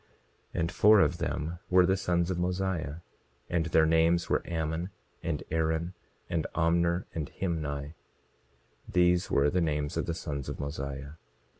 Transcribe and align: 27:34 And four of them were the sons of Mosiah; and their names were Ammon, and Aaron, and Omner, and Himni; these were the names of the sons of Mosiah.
27:34 0.55 0.59
And 0.61 0.71
four 0.71 0.99
of 0.99 1.17
them 1.19 1.59
were 1.69 1.85
the 1.85 1.95
sons 1.95 2.31
of 2.31 2.39
Mosiah; 2.39 2.95
and 3.51 3.67
their 3.67 3.85
names 3.85 4.31
were 4.31 4.41
Ammon, 4.47 4.89
and 5.21 5.43
Aaron, 5.51 5.93
and 6.27 6.47
Omner, 6.55 7.05
and 7.13 7.31
Himni; 7.31 7.93
these 8.89 9.29
were 9.29 9.51
the 9.51 9.61
names 9.61 9.97
of 9.97 10.07
the 10.07 10.15
sons 10.15 10.49
of 10.49 10.59
Mosiah. 10.59 11.17